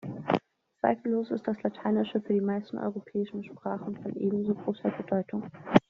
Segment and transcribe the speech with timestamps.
[0.79, 5.43] Zweifellos ist das Lateinische für die meisten europäischen Sprachen von ebenso großer Bedeutung.